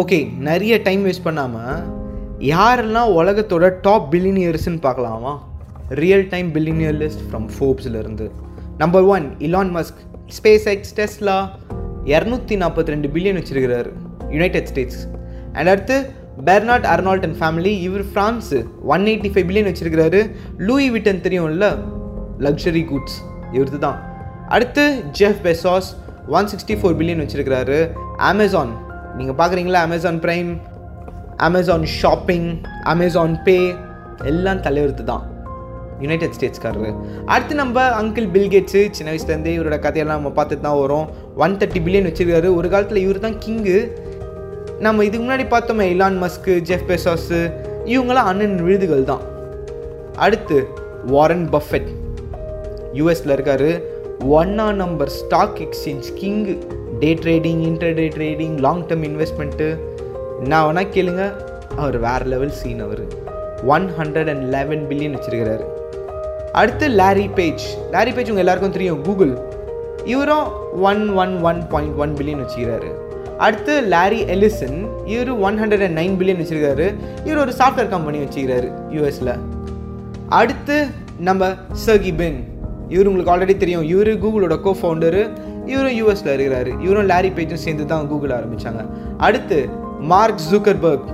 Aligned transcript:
Okay 0.00 0.18
நிறைய 0.46 0.74
time 0.84 1.00
waste 1.06 1.24
பண்ணாமல் 1.24 1.78
யாரெல்லாம் 2.50 3.08
உலகத்தோட 3.18 3.64
டாப் 3.86 4.06
பில்லினியர்ஸ்ன்னு 4.12 4.80
பார்க்கலாமா? 4.84 5.32
Real 6.00 6.26
time 6.32 6.48
billionaire 6.56 6.96
list 7.00 7.22
from 7.28 7.46
ஃபோர்ப்ஸ்லேருந்து 7.54 8.26
number 8.82 9.06
one 9.14 9.26
Elon 9.46 9.72
Musk 9.76 10.00
SpaceX 10.72 10.94
Tesla 10.98 11.36
இரநூத்தி 12.14 12.56
நாற்பத்தி 12.62 12.92
ரெண்டு 12.94 13.08
பில்லியன் 13.14 13.38
வச்சிருக்கிறாரு 13.40 13.90
யுனைடெட் 14.34 14.68
ஸ்டேட்ஸ் 14.72 15.00
அண்ட் 15.56 15.70
அடுத்து 15.72 15.96
பெர்னாட் 16.48 16.86
அர்னால்ட் 16.92 17.26
அண்ட் 17.28 17.38
ஃபேமிலி 17.40 17.72
இவர் 17.86 18.06
France 18.12 18.60
one 18.94 19.08
eighty 19.12 19.32
five 19.32 19.46
billion 19.48 19.70
வச்சுருக்கிறாரு. 19.70 20.20
Louis 20.68 20.90
Vuitton 20.96 21.24
தெரியும்ல 21.26 21.70
லக்ஸரி 22.46 22.84
குட்ஸ் 22.92 23.18
இவரது 23.56 23.80
தான் 23.86 23.98
அடுத்து 24.56 24.84
Jeff 25.20 25.42
Bezos 25.48 25.90
one 26.38 26.48
sixty 26.52 26.76
four 26.80 26.96
billion 27.00 27.24
வச்சுருக்கிறாரு. 27.24 27.80
Amazon 28.30 28.72
நீங்கள் 29.18 29.38
பார்க்குறீங்களா 29.40 29.80
Amazon 29.86 30.20
Prime 30.24 30.50
Amazon 31.46 31.84
shopping 32.00 32.48
Amazon 32.92 33.34
pay 33.46 33.58
எல்லாம் 34.30 34.62
தலைவர்த்து 34.66 35.04
தான். 35.04 35.24
யுனைடெட் 36.00 36.34
ஸ்டேட்ஸ்காரரு 36.36 36.90
அடுத்து 37.32 37.54
நம்ம 37.54 37.82
அங்கிள் 38.00 38.28
பில்கேட்ஸு 38.34 38.80
சின்ன 38.90 39.08
வயசுலேருந்தே 39.12 39.52
இவரோட 39.56 39.78
கதையெல்லாம் 39.86 40.22
நம்ம 40.22 40.32
பார்த்துட்டு 40.38 40.60
தான் 40.60 40.80
வரும். 40.80 41.06
ஒன் 41.36 41.56
தேர்ட்டி 41.60 41.80
பில்லியன் 41.86 42.08
வச்சிருக்காரு. 42.08 42.48
ஒரு 42.58 42.68
காலத்தில் 42.68 43.02
இவர் 43.04 43.24
தான் 43.26 43.38
கிங்கு 43.44 43.78
நம்ம 44.86 45.04
இதுக்கு 45.04 45.24
முன்னாடி 45.26 45.46
பார்த்தோமே 45.54 45.86
இலான் 45.94 46.18
மஸ்க்கு 46.22 46.52
ஜெஃப் 46.70 46.86
பெசாஸு 46.90 47.40
இவங்களாம் 47.94 48.30
அண்ணன் 48.30 48.56
விருதுகள் 48.66 49.04
தான். 49.04 49.24
அடுத்து 50.16 50.58
வாரன் 51.06 51.48
பஃபெட் 51.54 51.90
யூஎஸில் 52.98 53.34
இருக்காரு. 53.36 53.70
ஒன்னா 54.38 54.66
number 54.74 55.08
stock 55.08 55.58
exchange 55.66 56.08
king 56.20 56.56
day 57.00 57.10
trading 57.14 57.60
inter 57.70 57.94
day 57.94 58.06
trading 58.16 58.56
long 58.66 58.82
term 58.88 59.04
investment 59.08 59.66
என்ன 60.42 60.60
வேணால் 60.66 60.92
கேளுங்க 60.94 61.22
அவர் 61.76 61.96
வேறு 61.98 62.24
level 62.24 62.54
scene 62.60 62.80
our. 62.80 63.02
One 63.74 63.86
hundred 63.98 64.30
and 64.32 64.44
eleven 64.54 64.82
billion 64.90 65.14
வச்சிருக்கிறாரு. 65.16 65.64
அடுத்து 66.60 66.86
லாரி 67.00 67.26
பேஜ் 67.38 67.64
லாரி 67.90 68.12
பேஜ் 68.12 68.30
உங்கள் 68.30 68.44
எல்லாருக்கும் 68.44 68.76
தெரியும் 68.76 69.02
கூகுள் 69.02 69.32
இவரும் 70.04 70.46
one 70.90 71.02
one 71.22 71.34
one 71.50 71.60
point 71.72 71.98
one 72.02 72.14
billion 72.18 72.42
வச்சுக்கிறாரு 72.42 72.90
அடுத்து 73.46 73.74
லாரி 73.94 74.20
எலிசன் 74.34 74.78
இவர் 75.12 75.30
one 75.48 75.58
hundred 75.62 75.84
and 75.86 75.98
nine 76.00 76.16
billion 76.20 76.40
வச்சிருக்காரு 76.42 76.86
இவர் 77.24 77.42
ஒரு 77.44 77.52
சாஃப்ட்வேர் 77.60 77.92
கம்பெனி 77.94 78.18
வச்சுக்கிறாரு 78.24 78.68
யூஎஸில் 78.96 79.32
அடுத்து 80.40 80.76
நம்ம 81.28 81.44
சர்கி 81.86 82.12
பென் 82.20 82.40
இவர் 82.88 83.08
உங்களுக்கு 83.10 83.32
ஆல்ரெடி 83.34 83.56
தெரியும் 83.56 83.86
இவர் 83.92 84.12
கூகுளோட 84.24 84.54
கோ 84.60 84.72
ஃபவுண்டரு 84.80 85.22
இவரும் 85.72 85.96
யூஎஸில் 86.00 86.32
இருக்கிறாரு. 86.36 86.70
இவரும் 86.84 87.08
லாரி 87.12 87.30
பேஜும் 87.38 87.64
சேர்ந்து 87.64 87.86
தான் 87.92 88.08
கூகுள் 88.12 88.36
ஆரம்பித்தாங்க 88.38 88.82
அடுத்து 89.28 89.58
Mark 90.12 90.44
Zuckerberg 90.50 91.08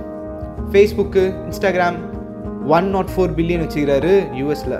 Facebook 0.71 1.23
Instagram 1.49 1.97
one 2.77 2.87
nought 2.95 3.11
four 3.13 3.33
billion 3.37 3.63
வச்சுக்கிறாரு 3.65 4.13
யூஎஸில் 4.39 4.77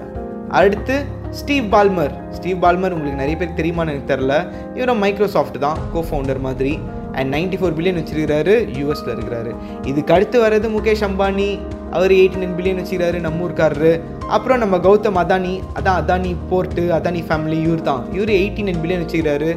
அடுத்து 0.60 0.96
ஸ்டீவ் 1.40 1.66
பால்மர் 1.74 2.14
ஸ்டீவ் 2.36 2.60
பால்மர் 2.64 2.94
உங்களுக்கு 2.96 3.22
நிறைய 3.24 3.38
பேர் 3.40 3.58
தெரியுமான்னு 3.60 3.94
எனக்கு 3.94 4.12
தெரில 4.14 4.34
இவரும் 4.78 5.02
மைக்ரோசாஃப்ட் 5.06 5.58
தான் 5.66 5.80
கோ 5.94 6.02
ஃபவுண்டர் 6.10 6.40
மாதிரி 6.48 6.74
அண்ட் 7.18 7.30
நைன்டி 7.36 7.58
ஃபோர் 7.60 7.76
பில்லியன் 7.78 8.00
வச்சிருக்கிறாரு 8.00 8.54
யூஎஸில் 8.78 9.12
இருக்கிறாரு. 9.16 9.52
இதுக்கு 9.92 10.14
அடுத்து 10.16 10.38
வர்றது 10.44 10.70
முகேஷ் 10.76 11.04
அம்பானி. 11.10 11.50
அவர் 11.96 12.14
எயிட்டி 12.20 12.40
நைன் 12.42 12.56
பில்லியன் 12.58 12.80
வச்சுக்கிறாரு 12.82 13.18
நம்ம 13.26 13.46
ஊர்க்காரரு. 13.48 13.92
அப்புறம் 14.36 14.60
நம்ம 14.64 14.78
கௌதம் 14.88 15.20
அதானி 15.24 15.54
அதான் 15.78 16.00
அதானி 16.02 16.32
போர்ட்டு 16.50 16.84
அதானி 16.98 17.22
ஃபேமிலி 17.30 17.60
இவர் 17.68 17.86
தான். 17.90 18.02
இவர் 18.18 18.32
எயிட்டி 18.40 18.66
நைன் 18.68 18.82
பில்லியன் 18.84 19.04
வச்சுக்கிறாரு. 19.04 19.50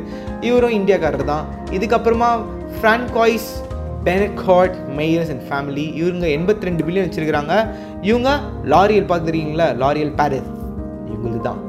இவரும் 0.49 0.77
இந்தியாக்காரர் 0.81 1.31
தான். 1.33 1.47
இதுக்கப்புறமா 1.79 2.31
Francoise 2.77 3.51
Bettencourt 4.07 4.77
Meyers 4.99 5.33
and 5.33 5.45
family 5.49 5.87
இவங்க 6.03 6.27
எண்பத்தி 6.37 6.69
ரெண்டு 6.69 6.85
பில்லியன் 6.87 7.09
வச்சுருக்கிறாங்க. 7.09 7.55
இவங்க 8.11 8.31
லாரியல் 8.75 9.11
பார்த்துருக்கீங்களா 9.11 9.67
லாரியல் 9.83 10.15
பாரிஸ் 10.21 10.49
இவங்களுக்கு 11.11 11.43
தான். 11.49 11.61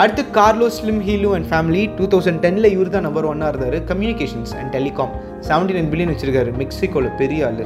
அடுத்து 0.00 0.22
Carlo 0.36 0.66
Slim 0.78 1.00
Helu 1.06 1.30
and 1.36 1.48
family 1.52 1.80
two 1.98 2.04
thousand 2.12 2.42
டெனில் 2.44 2.68
இவர் 2.74 2.92
தான் 2.96 3.06
நம்பர் 3.06 3.28
ஒன்னாக 3.30 3.50
இருந்தார். 3.52 3.78
Communications 3.90 4.52
and 4.58 4.70
telecom 4.76 5.14
seventy 5.48 5.74
nine 5.76 5.90
billion 5.92 6.12
வச்சிருக்காரு. 6.12 6.50
மெக்சிகோவில் 6.60 7.16
பெரிய 7.22 7.46
ஆள். 7.48 7.64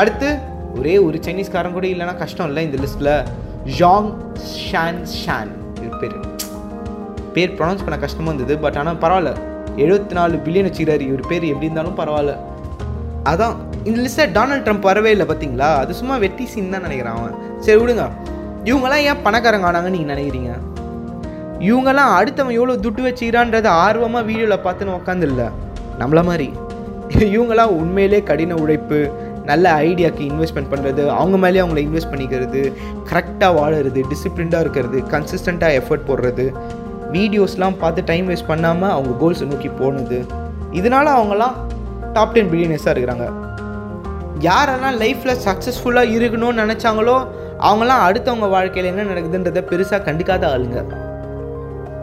அடுத்து 0.00 0.28
ஒரே 0.78 0.94
ஒரு 1.06 1.16
சைனீஸ்காரன் 1.26 1.76
கூட 1.78 1.86
இல்லைன்னா 1.92 2.16
கஷ்டம் 2.22 2.48
இல்லை 2.50 2.62
இந்த 2.68 2.78
லிஸ்ட்டில் 2.84 3.14
ஜாங் 3.78 4.08
ஷான் 4.68 5.02
ஷான் 5.22 5.52
இது 5.80 5.90
பேர். 6.02 6.16
பேர் 7.34 7.54
ப்ரொனவுன்ஸ் 7.58 7.84
பண்ண 7.86 7.98
கஷ்டமாக 8.04 8.32
இருந்தது 8.32 8.56
பட் 8.64 8.78
ஆனால் 8.80 9.00
பரவாயில்ல. 9.04 9.32
எழுபத்தி 9.82 10.14
நாலு 10.18 10.36
பில்லியன் 10.46 10.66
வச்சுக்கிறாரு. 10.68 11.04
இவர் 11.10 11.28
பேர் 11.30 11.44
எப்படி 11.50 11.68
இருந்தாலும் 11.68 11.98
பரவாயில்ல. 12.00 12.34
அதான் 13.30 13.54
இந்த 13.84 13.98
லிஸ்ட்டில் 14.04 14.32
டொனால்ட் 14.36 14.64
ட்ரம்ப் 14.66 14.88
வரவே 14.90 15.10
இல்லை 15.10 15.26
பார்த்தீங்களா 15.26 15.68
அது 15.82 15.92
சும்மா 16.00 16.16
வெட்டி 16.24 16.44
சீன் 16.52 16.74
தான் 16.74 16.84
நினைக்கிறான் 16.86 17.18
அவன். 17.18 17.36
சரி 17.66 17.78
விடுங்க. 17.82 18.04
இவங்கெல்லாம் 18.64 19.04
ஏன் 19.10 19.22
பணக்காரங்க 19.26 19.68
ஆனாங்கன்னு 19.70 19.96
நீங்கள் 19.96 20.14
நினைக்கிறீங்க? 20.14 20.52
இவங்கெல்லாம் 21.70 22.12
அடுத்தவன் 22.18 22.56
எவ்வளோ 22.58 22.74
துட்டு 22.84 23.02
வச்சுக்கிறான்றத 23.06 23.68
ஆர்வமாக 23.84 24.26
வீடியோவில் 24.28 24.64
பார்த்துன்னு 24.66 24.98
உக்காந்துல்ல. 25.00 25.44
நம்மள 26.00 26.22
மாதிரி. 26.30 26.48
இவங்கெல்லாம் 27.36 27.74
உண்மையிலே 27.80 28.22
கடின 28.22 28.54
உழைப்பு 28.54 28.98
நல்ல 29.50 29.74
ஐடியாக்கு 29.88 30.22
இன்வெஸ்ட்மெண்ட் 30.30 30.70
பண்ணுறது 30.72 31.02
அவங்க 31.06 31.36
மேலேயே 31.44 31.62
அவங்கள 31.64 31.80
இன்வெஸ்ட் 31.86 32.12
பண்ணிக்கிறது 32.12 32.60
கரெக்டாக 33.10 33.52
வாழறது 33.58 34.02
டிசிப்ளின்டாக 34.12 34.64
இருக்கிறது 34.64 34.98
கன்சிஸ்டண்ட்டாக 35.14 35.78
எஃபர்ட் 35.80 36.08
போடுறது. 36.10 36.46
வீடியோஸ்லாம் 37.12 37.78
பார்த்து 37.78 38.04
டைம் 38.04 38.28
வேஸ்ட் 38.28 38.50
பண்ணாமல் 38.52 38.90
அவங்க 38.90 39.14
கோல்ஸை 39.22 39.46
நோக்கி 39.52 39.70
போனது. 39.80 40.18
இதனால 40.72 41.06
அவங்களாம் 41.18 41.56
டாப் 42.12 42.34
டென் 42.34 42.50
பில்லியனர்ஸாக 42.52 42.94
இருக்கிறாங்க. 42.94 43.26
யாரெல்லாம் 44.48 44.98
லைஃப்பில் 45.02 45.40
சக்ஸஸ்ஃபுல்லாக 45.46 46.14
இருக்கணும்னு 46.18 46.62
நினச்சாங்களோ 46.62 47.16
அவங்களாம் 47.68 48.04
அடுத்தவங்க 48.06 48.48
வாழ்க்கையில் 48.56 48.90
என்ன 48.92 49.02
நடக்குதுன்றதை 49.12 49.62
பெருசாக 49.72 50.00
கண்டுக்காத 50.06 50.44
ஆளுங்க. 50.54 50.80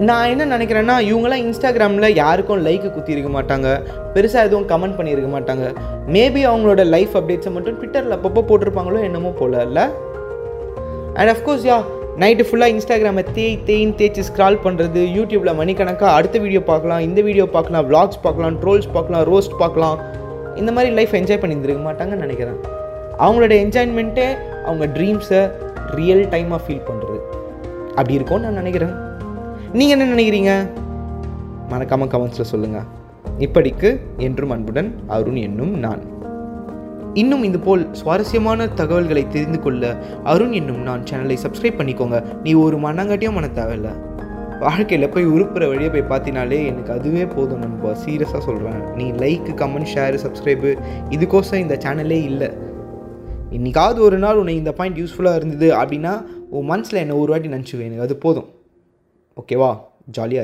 நான் 0.07 0.29
என்ன 0.31 0.43
நினைக்கிறேன்னா 0.51 0.93
இவங்களாம் 1.07 1.41
இன்ஸ்டாகிராமில் 1.45 2.15
யாருக்கும் 2.19 2.61
லைக்கு 2.65 2.89
குத்தி 2.93 3.11
இருக்க 3.15 3.29
மாட்டாங்க. 3.35 3.69
பெருசாக 4.13 4.47
எதுவும் 4.47 4.67
கமெண்ட் 4.69 4.95
பண்ணியிருக்க 4.97 5.29
மாட்டாங்க. 5.33 5.65
மேபி 6.15 6.41
அவங்களோட 6.49 6.83
லைஃப் 6.93 7.15
அப்டேட்ஸை 7.19 7.51
மட்டும் 7.55 7.77
ட்விட்டரில் 7.79 8.15
அப்பப்போ 8.17 8.41
போட்டிருப்பாங்களோ 8.49 8.99
என்னமோ 9.07 9.31
போல 9.39 9.63
இல்லை? 9.67 9.85
அண்ட் 11.17 11.31
அஃப்கோர்ஸ் 11.33 11.65
யா 11.69 11.77
நைட்டு 12.23 12.45
ஃபுல்லாக 12.47 12.73
இன்ஸ்டாகிராமை 12.75 13.23
தேய் 13.39 13.57
தேய்ன்னு 13.67 13.97
தேய்ச்சி 13.99 14.23
ஸ்க்ரால் 14.29 14.59
பண்ணுறது 14.67 15.03
யூடியூப்பில் 15.17 15.59
மணிக்கணக்காக 15.59 16.13
அடுத்த 16.19 16.39
வீடியோ 16.45 16.61
பார்க்கலாம் 16.71 17.03
இந்த 17.07 17.19
வீடியோ 17.27 17.47
பார்க்கலாம் 17.57 17.85
விளாக்ஸ் 17.89 18.21
பார்க்கலாம் 18.27 18.55
ட்ரோல்ஸ் 18.63 18.89
பார்க்கலாம் 18.95 19.25
ரோஸ்ட் 19.31 19.57
பார்க்கலாம். 19.63 19.99
இந்த 20.61 20.71
மாதிரி 20.77 20.93
லைஃப் 20.99 21.17
என்ஜாய் 21.21 21.41
பண்ணியிருந்துருக்க 21.43 21.83
மாட்டாங்கன்னு 21.89 22.25
நினைக்கிறேன். 22.27 22.57
அவங்களோட 23.25 23.53
என்ஜாய்மெண்ட்டே 23.65 24.29
அவங்க 24.67 24.87
ட்ரீம்ஸை 24.97 25.43
ரியல் 25.99 26.25
டைமாக 26.33 26.61
ஃபீல் 26.65 26.87
பண்ணுறது 26.89 27.19
அப்படி 27.99 28.19
இருக்கும்னு 28.19 28.47
நான் 28.47 28.61
நினைக்கிறேன். 28.63 28.95
நீங்கள் 29.73 29.99
என்ன 29.99 30.13
நினைக்கிறீங்க? 30.13 30.51
மறக்காமல் 31.69 32.07
கமெண்ட்ஸில் 32.07 32.49
சொல்லுங்கள் 32.51 32.87
இப்படிக்கு 33.39 33.99
என்றும் 34.17 34.49
அன்புடன் 34.49 34.95
அருண் 35.07 35.35
என்னும் 35.35 35.77
நான். 35.79 36.01
இன்னும் 37.13 37.43
இது 37.43 37.59
போல் 37.59 37.87
சுவாரஸ்யமான 37.91 38.67
தகவல்களை 38.67 39.27
தெரிந்து 39.27 39.59
கொள்ள 39.59 39.97
அருண் 40.23 40.51
என்னும் 40.51 40.81
நான் 40.81 41.03
சேனலை 41.03 41.37
சப்ஸ்கிரைப் 41.45 41.79
பண்ணிக்கோங்க. 41.79 42.23
நீ 42.43 42.53
ஒரு 42.53 42.77
மண்ணாங்கட்டியும் 42.77 43.33
பண்ண 43.33 43.49
தேவையில்லை. 43.49 43.91
வாழ்க்கையில் 44.59 45.09
போய் 45.09 45.27
உருப்புற 45.27 45.67
வழியை 45.67 45.89
போய் 45.89 46.09
பார்த்தினாலே 46.11 46.65
எனக்கு 46.65 46.93
அதுவே 46.93 47.25
போதும் 47.25 47.59
நண்பா. 47.59 47.91
சீரியஸாக 48.05 48.39
சொல்கிறேன் 48.39 48.81
நீ 48.95 49.11
லைக்கு 49.11 49.53
கமெண்ட் 49.63 49.91
ஷேரு 49.95 50.19
சப்ஸ்கிரைபு 50.25 50.77
இதுக்கோசம் 51.09 51.63
இந்த 51.65 51.77
சேனலே 51.85 52.21
இல்லை. 52.31 52.49
இன்னைக்காவது 53.51 53.97
ஒரு 53.97 54.17
நாள் 54.17 54.35
உன்னை 54.35 54.55
இந்த 54.55 54.71
பாயிண்ட் 54.71 54.97
யூஸ்ஃபுல்லாக 54.97 55.35
இருந்தது 55.35 55.69
அப்படின்னா 55.75 56.25
உன் 56.49 56.65
மனசில் 56.65 56.99
என்னை 56.99 57.15
ஒரு 57.15 57.31
வாட்டி 57.31 57.47
நினச்சிவேன். 57.47 57.89
எனக்கு 57.89 58.01
அது 58.01 58.15
போதும். 58.15 58.49
ஓகேவா 59.39 59.71
ஜாலியாக 60.07 60.37